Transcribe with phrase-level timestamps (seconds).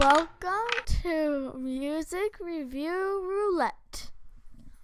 [0.00, 0.70] Welcome
[1.02, 4.10] to Music Review Roulette.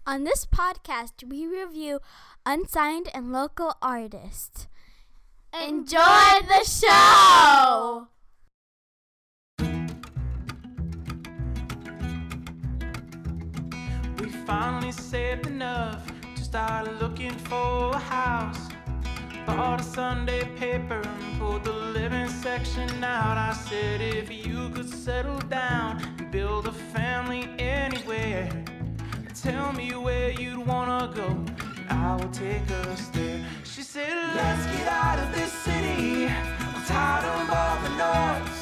[0.07, 2.01] On this podcast, we review
[2.45, 4.69] unsigned and local artists.
[5.55, 8.09] Enjoy the show!
[14.20, 18.69] We finally saved enough to start looking for a house.
[19.47, 23.39] Bought a Sunday paper and pulled the living section out.
[23.39, 24.03] I said,
[24.70, 28.48] could settle down and build a family anywhere,
[29.34, 31.29] tell me where you'd wanna go.
[31.89, 33.45] and I will take us there.
[33.65, 36.27] She said, let's get out of this city.
[36.27, 38.59] I'm tired of all the noise.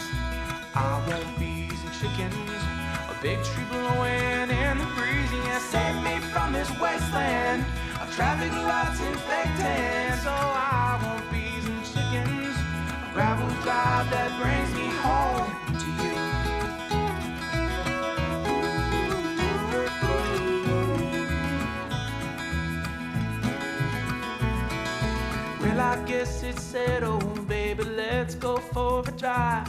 [0.74, 2.62] I want bees and chickens,
[3.10, 5.30] a big tree blowing in the breeze.
[5.46, 7.64] Yeah, save me from this wasteland
[8.00, 10.22] of traffic lights infected.
[10.22, 12.56] So I want bees and chickens,
[13.06, 14.63] a gravel drive that brings
[26.74, 27.84] it's settled, baby.
[27.84, 29.68] Let's go for a drive.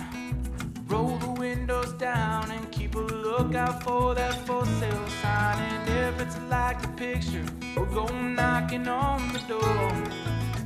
[0.88, 5.59] Roll the windows down and keep a lookout for that for sale sign.
[5.59, 10.03] And if it's like a picture, we'll go knocking on the door.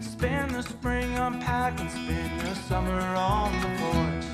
[0.02, 4.26] Spend the spring unpacking, spend the summer on the porch.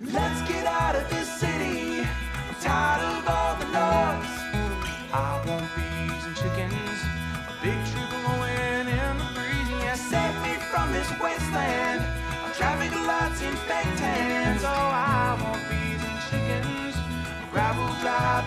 [0.00, 2.00] Let's get out of this city.
[2.00, 4.38] I'm tired of all the noise.
[5.12, 5.87] I want bees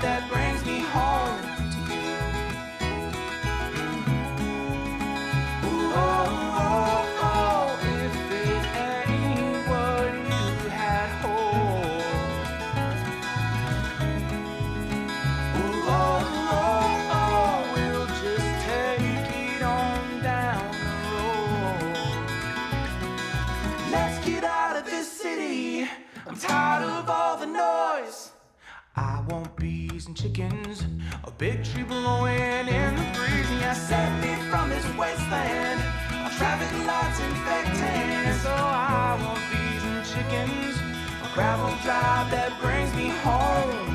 [0.01, 1.20] that brings me home
[31.73, 33.49] a big blowing in the breeze.
[33.59, 35.81] Yeah, save me from this wasteland.
[36.25, 38.41] of Traffic lights infected.
[38.41, 40.77] So oh, I want bees and chickens,
[41.23, 43.90] a gravel drive that brings me home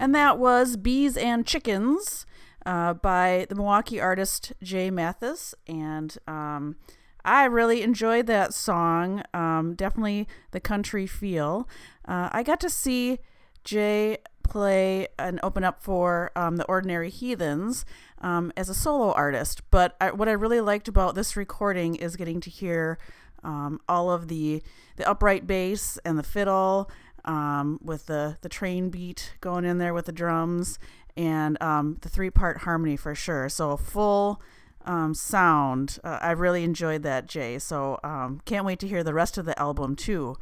[0.00, 2.24] And that was Bees and Chickens
[2.64, 5.54] uh, by the Milwaukee artist Jay Mathis.
[5.66, 6.76] And um,
[7.22, 9.22] I really enjoyed that song.
[9.34, 11.68] Um, definitely the country feel.
[12.08, 13.18] Uh, I got to see
[13.62, 17.84] Jay play and open up for um, the Ordinary Heathens
[18.22, 19.60] um, as a solo artist.
[19.70, 22.98] But I, what I really liked about this recording is getting to hear
[23.44, 24.62] um, all of the
[24.96, 26.90] the upright bass and the fiddle
[27.24, 30.78] um, with the the train beat going in there with the drums
[31.16, 33.48] and um, the three part harmony for sure.
[33.48, 34.40] So a full
[34.84, 35.98] um, sound.
[36.02, 37.58] Uh, I really enjoyed that, Jay.
[37.58, 40.36] So um, can't wait to hear the rest of the album too.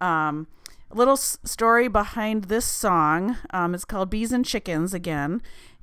[0.00, 0.46] Um,
[0.90, 3.38] a little s- story behind this song.
[3.50, 5.40] Um, it's called Bees and Chickens again,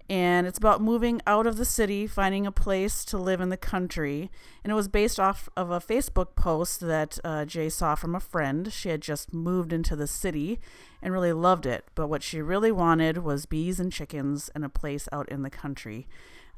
[0.09, 3.57] and it's about moving out of the city, finding a place to live in the
[3.57, 4.31] country.
[4.63, 8.19] And it was based off of a Facebook post that uh, Jay saw from a
[8.19, 8.73] friend.
[8.73, 10.59] She had just moved into the city
[10.99, 14.69] and really loved it, but what she really wanted was bees and chickens and a
[14.69, 16.07] place out in the country.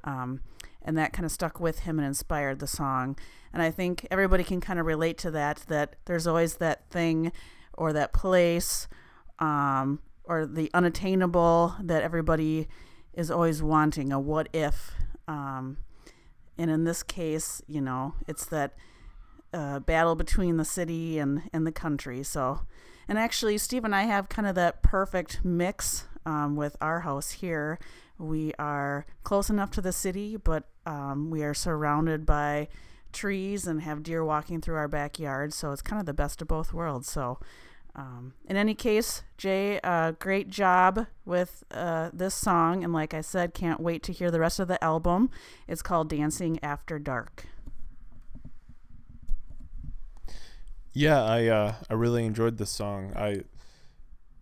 [0.06, 0.40] Um,
[0.82, 3.18] and that kind of stuck with him and inspired the song.
[3.54, 5.66] And I think everybody can kind of relate to that.
[5.68, 7.34] That there's always that thing
[7.74, 8.88] or that place
[9.40, 12.70] um, or the unattainable that everybody
[13.14, 14.92] is always wanting a what if
[15.28, 15.78] um,
[16.58, 18.74] and in this case you know it's that
[19.54, 22.24] uh, battle between the city and, and the country.
[22.24, 22.62] So
[23.08, 27.32] and actually steve and i have kind of that perfect mix um, with our house
[27.32, 27.80] here.
[28.18, 32.68] We are close enough to the city but um, we are surrounded by
[33.12, 35.54] trees and have deer walking through our backyard.
[35.54, 37.10] So it's kind of the best of both worlds.
[37.10, 37.40] So
[37.96, 42.84] um, in any case, Jay, uh, great job with uh, this song.
[42.84, 45.30] And like I said, can't wait to hear the rest of the album.
[45.68, 47.46] It's called Dancing After Dark.
[50.94, 53.14] Yeah, I uh, I really enjoyed this song.
[53.16, 53.44] I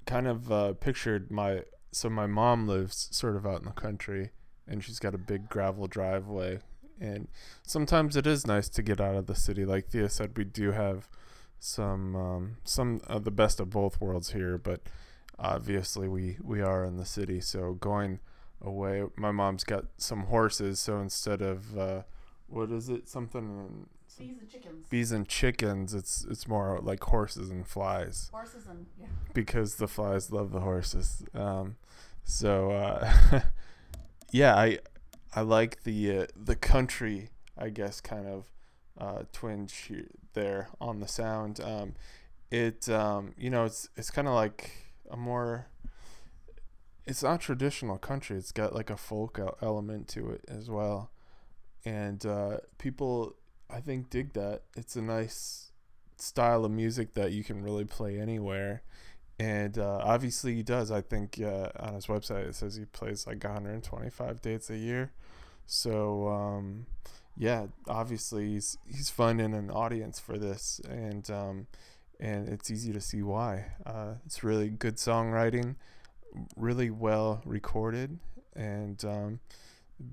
[0.06, 4.32] kind of uh, pictured my so my mom lives sort of out in the country,
[4.68, 6.60] and she's got a big gravel driveway
[7.00, 7.28] And
[7.64, 9.66] sometimes it is nice to get out of the city.
[9.66, 11.08] Like Thea said, we do have
[11.60, 14.82] some um, some of the best of both worlds here, but
[15.38, 18.20] obviously we we are in the city, so going
[18.62, 19.04] away.
[19.16, 22.02] My mom's got some horses, so instead of uh,
[22.48, 24.88] what is it, something Bees and chickens.
[24.90, 29.08] bees and chickens, it's it's more like horses and flies Horses and yeah.
[29.34, 31.24] because the flies love the horses.
[31.34, 31.78] Um,
[32.24, 33.42] so uh,
[34.32, 34.80] yeah, I
[35.34, 38.50] I like the uh, the country, I guess, kind of
[38.98, 39.92] uh, twinge
[40.34, 41.60] there on the sound.
[41.62, 41.96] Um,
[42.52, 44.72] it um, you know it's it's kind of like
[45.10, 45.68] a more
[47.06, 48.38] it's not traditional country.
[48.38, 51.12] It's got like a folk element to it as well,
[51.86, 53.36] and uh, people
[53.70, 54.64] I think dig that.
[54.76, 55.72] It's a nice
[56.18, 58.84] style of music that you can really play anywhere
[59.40, 60.92] and uh, obviously he does.
[60.92, 65.14] I think uh, on his website it says he plays like 125 dates a year.
[65.66, 66.86] So um,
[67.38, 71.68] yeah, obviously he's he's finding an audience for this, and um,
[72.20, 73.74] and it's easy to see why.
[73.86, 75.76] Uh, it's really good songwriting,
[76.56, 78.20] really well recorded,
[78.56, 79.40] and um,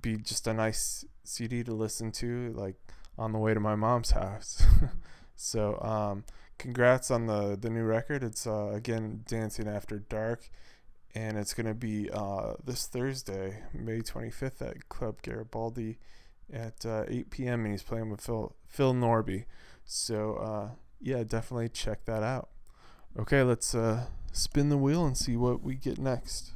[0.00, 2.76] be just a nice CD to listen to, like
[3.18, 4.62] on the way to my mom's house.
[5.36, 6.24] so um,
[6.58, 8.22] congrats on the the new record.
[8.22, 10.48] It's uh, again Dancing After Dark,
[11.14, 15.98] and it's gonna be uh, this Thursday, May 25th at Club Garibaldi
[16.52, 17.64] at uh, 8 p.m.
[17.64, 19.44] and he's playing with Phil Phil Norby.
[19.84, 20.68] So uh,
[21.00, 22.48] yeah, definitely check that out.
[23.18, 26.52] Okay, let's uh, spin the wheel and see what we get next.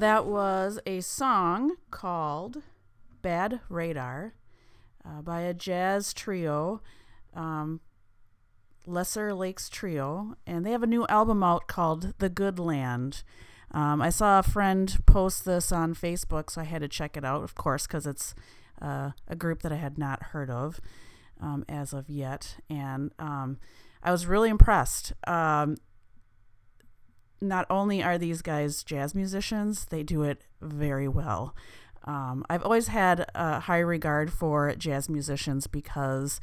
[0.00, 2.62] That was a song called
[3.20, 4.32] Bad Radar
[5.04, 6.80] uh, by a jazz trio,
[7.34, 7.80] um,
[8.86, 13.22] Lesser Lakes Trio, and they have a new album out called The Good Land.
[13.72, 17.24] Um, I saw a friend post this on Facebook, so I had to check it
[17.26, 18.34] out, of course, because it's
[18.80, 20.80] uh, a group that I had not heard of
[21.42, 22.56] um, as of yet.
[22.70, 23.58] And um,
[24.02, 25.12] I was really impressed.
[27.40, 31.54] Not only are these guys jazz musicians, they do it very well.
[32.04, 36.40] Um, I've always had a high regard for jazz musicians because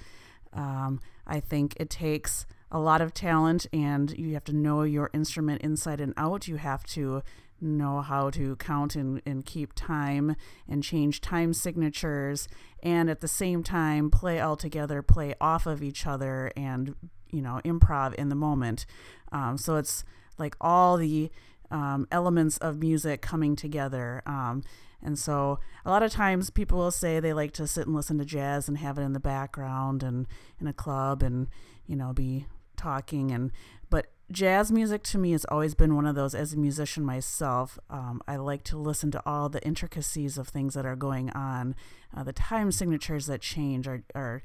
[0.54, 5.10] um, I think it takes a lot of talent and you have to know your
[5.14, 6.48] instrument inside and out.
[6.48, 7.24] You have to
[7.60, 10.36] know how to count and, and keep time
[10.68, 12.48] and change time signatures
[12.84, 16.96] and at the same time play all together, play off of each other and,
[17.32, 18.86] you know, improv in the moment.
[19.32, 20.04] Um, so it's
[20.38, 21.32] like all the
[21.72, 24.22] um, elements of music coming together.
[24.26, 24.64] Um,
[25.02, 28.18] And so a lot of times people will say they like to sit and listen
[28.18, 30.28] to jazz and have it in the background and
[30.60, 31.48] in a club and,
[31.86, 33.52] you know, be talking and
[33.90, 37.80] but jazz music to me has always been one of those as a musician myself
[37.90, 41.76] um, i like to listen to all the intricacies of things that are going on
[42.16, 44.44] uh, the time signatures that change are, are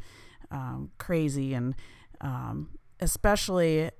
[0.50, 1.74] um, crazy and
[2.22, 2.70] um,
[3.00, 3.90] especially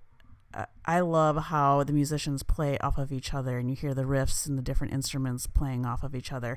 [0.85, 4.47] I love how the musicians play off of each other, and you hear the riffs
[4.47, 6.57] and the different instruments playing off of each other.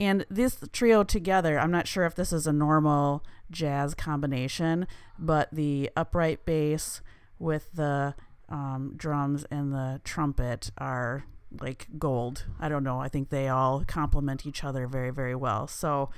[0.00, 4.86] And this trio together, I'm not sure if this is a normal jazz combination,
[5.18, 7.00] but the upright bass
[7.38, 8.14] with the
[8.48, 11.24] um, drums and the trumpet are
[11.60, 12.46] like gold.
[12.60, 13.00] I don't know.
[13.00, 15.66] I think they all complement each other very, very well.
[15.66, 16.10] So,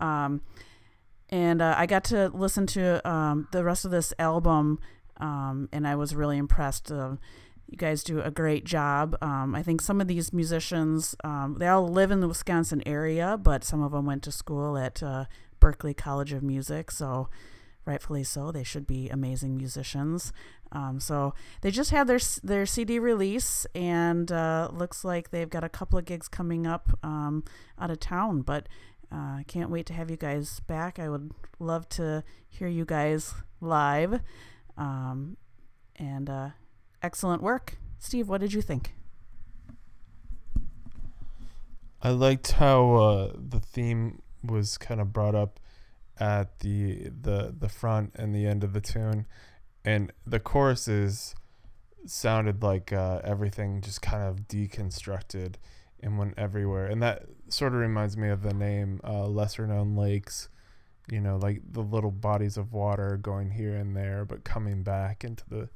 [0.00, 0.42] um,
[1.30, 4.78] and uh, I got to listen to um, the rest of this album,
[5.18, 6.90] um, and I was really impressed.
[6.90, 7.16] Uh,
[7.68, 9.16] you guys do a great job.
[9.22, 13.38] Um, I think some of these musicians, um, they all live in the Wisconsin area,
[13.40, 15.24] but some of them went to school at uh,
[15.60, 16.90] Berklee College of Music.
[16.90, 17.28] So,
[17.86, 20.32] rightfully so, they should be amazing musicians.
[20.72, 25.64] Um, so they just had their their CD release, and uh, looks like they've got
[25.64, 27.44] a couple of gigs coming up um,
[27.78, 28.42] out of town.
[28.42, 28.68] But
[29.10, 30.98] I uh, can't wait to have you guys back.
[30.98, 34.20] I would love to hear you guys live.
[34.76, 35.36] Um,
[35.96, 36.50] and uh,
[37.02, 38.28] excellent work, Steve.
[38.28, 38.94] What did you think?
[42.02, 45.58] I liked how uh, the theme was kind of brought up
[46.18, 49.26] at the the the front and the end of the tune
[49.84, 51.34] and the choruses
[52.06, 55.54] sounded like uh, everything just kind of deconstructed
[56.00, 56.86] and went everywhere.
[56.86, 60.48] And that sort of reminds me of the name uh, Lesser Known Lakes,
[61.10, 65.24] you know, like the little bodies of water going here and there, but coming back
[65.24, 65.68] into the,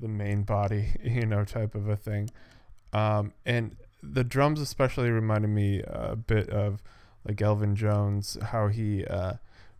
[0.00, 2.30] the main body, you know, type of a thing.
[2.92, 6.82] Um, and the drums especially reminded me a bit of
[7.26, 9.34] like Elvin Jones, how he uh,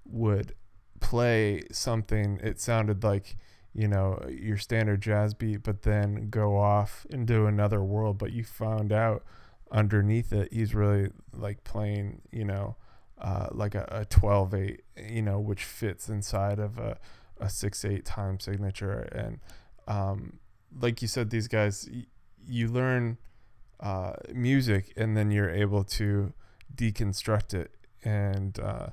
[0.07, 0.55] would
[1.01, 2.41] play something.
[2.43, 3.37] It sounded like
[3.75, 8.45] you know your standard jazz beat but then go off into another world but you
[8.45, 9.25] found out
[9.71, 12.77] underneath it he's really like playing you know
[13.21, 16.99] uh, like a, a 12 8 you know which fits inside of a,
[17.41, 19.39] a 6 8 time signature and
[19.87, 20.39] um,
[20.81, 22.07] like you said these guys y-
[22.47, 23.19] you learn
[23.81, 26.33] uh, music and then you're able to
[26.75, 27.71] deconstruct it
[28.05, 28.89] and uh,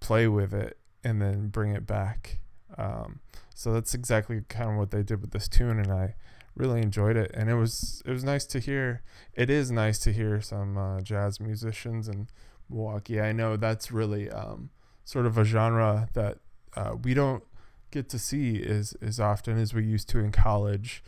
[0.00, 2.38] play with it and then bring it back
[2.78, 3.20] um,
[3.54, 6.14] so that's exactly kind of what they did with this tune, and I
[6.54, 7.30] really enjoyed it.
[7.34, 9.02] And it was it was nice to hear.
[9.34, 12.28] It is nice to hear some uh, jazz musicians in
[12.70, 13.20] Milwaukee.
[13.20, 14.70] I know that's really um,
[15.04, 16.38] sort of a genre that
[16.76, 17.42] uh, we don't
[17.90, 21.02] get to see as as often as we used to in college.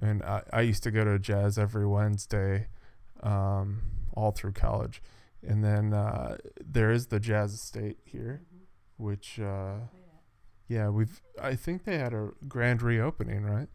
[0.00, 2.66] And I, I used to go to jazz every Wednesday,
[3.22, 3.82] um,
[4.14, 5.00] all through college.
[5.46, 8.42] And then uh, there is the Jazz Estate here,
[8.96, 9.74] which uh,
[10.68, 11.20] yeah, we've.
[11.40, 13.68] I think they had a grand reopening, right?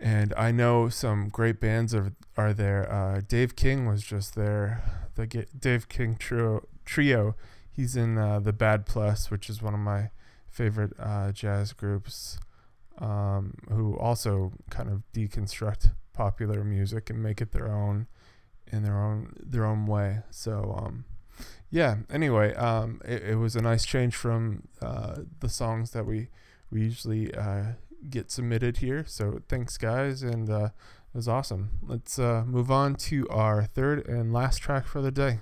[0.00, 2.90] And I know some great bands are are there.
[2.92, 4.82] Uh, Dave King was just there.
[5.14, 6.66] The Dave King trio.
[6.84, 7.34] Trio.
[7.70, 10.10] He's in uh, the Bad Plus, which is one of my
[10.48, 12.38] favorite uh, jazz groups.
[12.98, 18.06] Um, who also kind of deconstruct popular music and make it their own
[18.72, 20.22] in their own their own way.
[20.30, 21.04] So um,
[21.70, 21.96] yeah.
[22.10, 26.28] Anyway, um, it, it was a nice change from uh, the songs that we
[26.70, 27.72] we usually uh,
[28.10, 29.04] get submitted here.
[29.06, 30.70] So thanks, guys, and uh,
[31.14, 31.78] it was awesome.
[31.82, 35.40] Let's uh, move on to our third and last track for the day.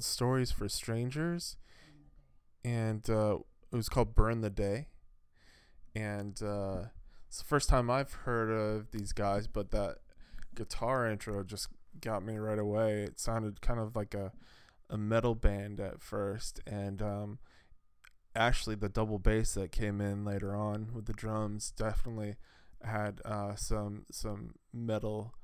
[0.00, 1.56] called Stories for Strangers,
[2.64, 3.38] and uh,
[3.70, 4.86] it was called Burn the Day.
[5.94, 6.86] And uh,
[7.28, 9.96] it's the first time I've heard of these guys, but that
[10.54, 11.68] guitar intro just
[12.00, 13.02] got me right away.
[13.02, 14.32] It sounded kind of like a
[14.88, 17.38] a metal band at first, and um,
[18.34, 22.36] actually the double bass that came in later on with the drums definitely
[22.82, 25.34] had uh, some some metal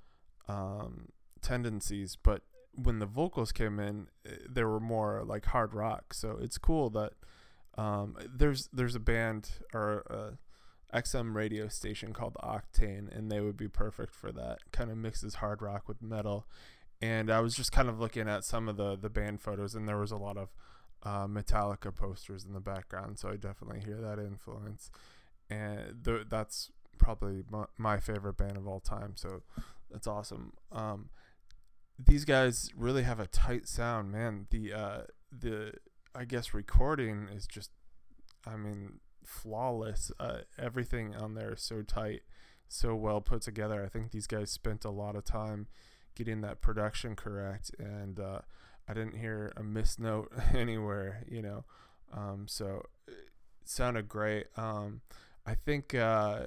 [0.48, 1.08] um,
[1.42, 2.42] tendencies, but
[2.76, 6.14] when the vocals came in, eh, they were more like hard rock.
[6.14, 7.12] So it's cool that
[7.76, 10.38] um, there's there's a band or
[10.92, 14.58] a XM radio station called Octane, and they would be perfect for that.
[14.72, 16.46] Kind of mixes hard rock with metal.
[17.02, 19.88] And I was just kind of looking at some of the the band photos, and
[19.88, 20.48] there was a lot of
[21.02, 24.90] uh, Metallica posters in the background, so I definitely hear that influence.
[25.48, 29.12] And th- that's probably my, my favorite band of all time.
[29.14, 29.42] So
[29.90, 30.52] that's awesome.
[30.72, 31.10] Um,
[31.98, 34.46] these guys really have a tight sound, man.
[34.50, 35.00] The uh,
[35.32, 35.72] the
[36.14, 37.70] I guess recording is just,
[38.46, 40.10] I mean, flawless.
[40.18, 42.22] Uh, everything on there is so tight,
[42.68, 43.84] so well put together.
[43.84, 45.66] I think these guys spent a lot of time
[46.14, 48.40] getting that production correct, and uh,
[48.88, 51.24] I didn't hear a missed note anywhere.
[51.28, 51.64] You know,
[52.12, 53.14] um, so it
[53.64, 54.46] sounded great.
[54.56, 55.00] Um,
[55.46, 56.46] I think uh,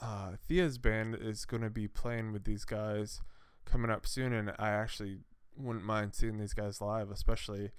[0.00, 3.20] uh, Thea's band is going to be playing with these guys
[3.68, 5.18] coming up soon, and I actually
[5.56, 7.70] wouldn't mind seeing these guys live, especially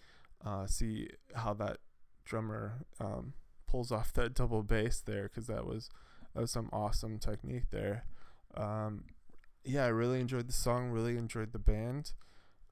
[0.45, 1.77] uh, see how that
[2.25, 3.33] drummer um,
[3.67, 5.89] pulls off that double bass there, because that was
[6.33, 8.05] that was some awesome technique there.
[8.55, 9.05] Um,
[9.63, 10.89] yeah, I really enjoyed the song.
[10.89, 12.13] Really enjoyed the band.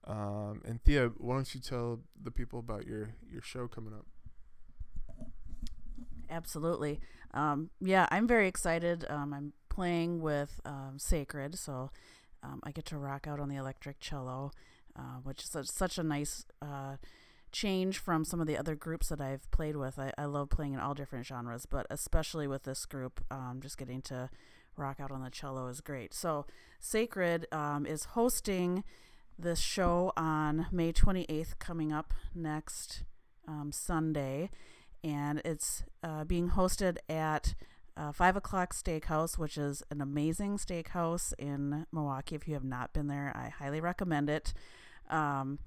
[0.06, 4.06] Um, and Thea, why don't you tell the people about your your show coming up?
[6.30, 7.00] Absolutely.
[7.34, 9.06] Um, yeah, I'm very excited.
[9.10, 11.92] Um, I'm playing with um, Sacred, so
[12.44, 14.52] um, I get to rock out on the electric cello,
[14.96, 16.98] uh, which is such, a nice uh,
[17.52, 20.00] change from some of the other groups that I've played with.
[20.00, 23.78] I, I love playing in all different genres, but especially with this group, um, just
[23.78, 24.30] getting to
[24.76, 26.14] rock out on the cello is great.
[26.14, 26.46] So,
[26.80, 28.84] Sacred um, is hosting
[29.40, 33.04] this show on May 28th, coming up next
[33.72, 34.50] Sunday
[35.04, 37.56] and it's uh, being hosted at
[37.98, 42.36] uh, Five O'Clock Steakhouse, which is an amazing steakhouse in Milwaukee.
[42.36, 44.54] If you have not been there, I highly recommend it.
[45.10, 45.60] Um,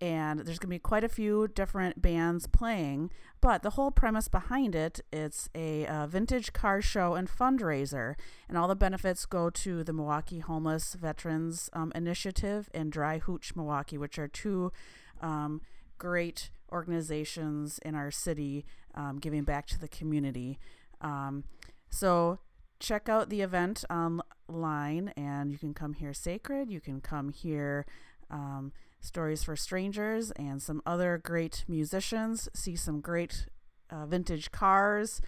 [0.00, 4.26] and there's going to be quite a few different bands playing, but the whole premise
[4.26, 8.16] behind it it's a uh, vintage car show and fundraiser,
[8.48, 13.96] and all the benefits go to the Milwaukee Homeless Veterans um, Initiative and Dryhootch Milwaukee,
[13.96, 14.72] which are two
[15.20, 15.60] um,
[15.98, 18.64] great organizations in our city
[18.96, 20.58] um, giving back to the community.
[21.02, 21.44] Um,
[21.90, 22.38] so
[22.80, 26.70] check out the event online and you can come hear Sacred.
[26.70, 27.84] You can come hear
[28.30, 33.46] um, Stories for Strangers and some other great musicians, see some great
[33.90, 35.20] uh, vintage cars.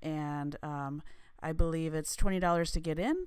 [0.00, 1.02] And um,
[1.42, 3.26] I believe it's $20 to get in.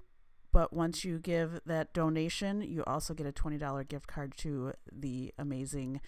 [0.51, 5.33] But once you give that donation, you also get a $20 gift card to the
[5.37, 5.99] amazing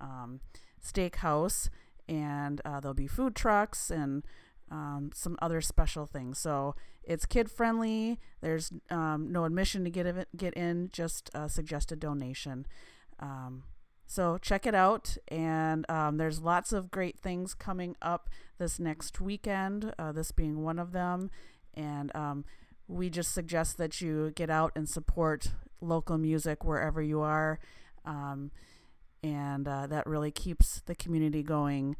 [0.00, 0.38] um,
[0.80, 1.70] steakhouse,
[2.08, 4.22] and uh, there'll be food trucks and
[4.70, 6.38] um, some other special things.
[6.38, 6.74] So
[7.04, 8.18] it's kid friendly.
[8.40, 12.66] There's um, no admission to get get in, just a suggested donation.
[13.20, 13.64] Um,
[14.06, 19.20] so check it out, and um, there's lots of great things coming up this next
[19.20, 19.92] weekend.
[19.98, 21.30] Uh, this being one of them,
[21.74, 22.44] and um,
[22.88, 27.58] we just suggest that you get out and support local music wherever you are.
[28.04, 28.50] Um,
[29.22, 31.96] and uh, that really keeps the community going.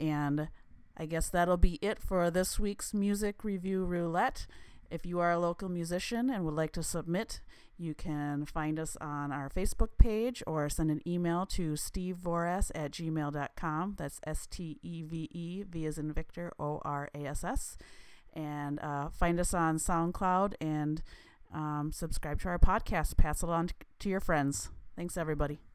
[0.00, 0.48] And
[0.98, 4.46] I guess that'll be it for this week's Music Review Roulette.
[4.90, 7.40] If you are a local musician and would like to submit,
[7.76, 12.90] you can find us on our Facebook page or send an email to stevevorass at
[12.90, 13.94] gmail.com.
[13.96, 17.76] That's S T E V E, V as in Victor, O R A S S.
[18.32, 21.02] And uh, find us on SoundCloud and
[21.54, 23.16] um, subscribe to our podcast.
[23.16, 24.70] Pass it on to your friends.
[24.96, 25.67] Thanks, everybody.